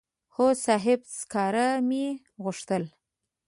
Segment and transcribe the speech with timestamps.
[0.35, 2.05] هو صاحب سکاره مې
[2.43, 2.83] غوښتل.